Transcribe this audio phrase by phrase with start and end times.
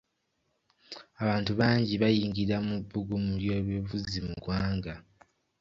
[1.21, 4.93] Abantu bangi bayingira mu bbugumu ly'ebyobufuzi mu ggwanga.